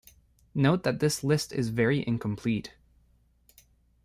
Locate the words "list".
1.23-1.53